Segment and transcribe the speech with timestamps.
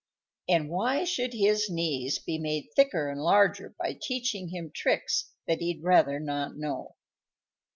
[0.49, 5.59] And why should his knees be made thicker and larger By teaching him tricks that
[5.59, 6.95] he'd rather not know?